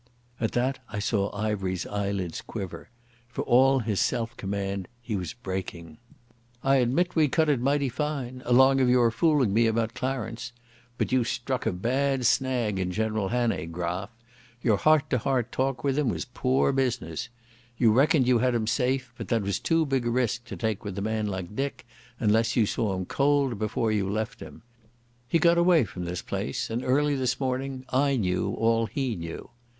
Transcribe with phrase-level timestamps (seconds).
[0.39, 2.89] At that I saw Ivery's eyelids quiver.
[3.27, 5.99] For all his self command he was breaking.
[6.63, 10.53] "I admit we cut it mighty fine, along of your fooling me about Clarence.
[10.97, 14.09] But you struck a bad snag in General Hannay, Graf.
[14.63, 17.29] Your heart to heart talk with him was poor business.
[17.77, 20.83] You reckoned you had him safe, but that was too big a risk to take
[20.83, 21.85] with a man like Dick,
[22.19, 24.63] unless you saw him cold before you left him....
[25.27, 29.51] He got away from this place, and early this morning I knew all he knew.